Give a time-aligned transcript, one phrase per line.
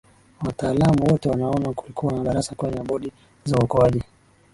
[0.45, 3.11] wataalam wote wanaona kulikuwa na darasa kwenye bodi
[3.45, 4.03] za uokoaji